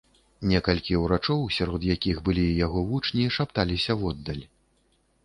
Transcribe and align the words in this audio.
Некалькі 0.51 0.95
ўрачоў, 1.01 1.43
сярод 1.57 1.85
якіх 1.95 2.21
былі 2.29 2.45
і 2.47 2.55
яго 2.65 2.79
вучні, 2.89 3.27
шапталіся 3.37 3.97
воддаль. 4.01 4.41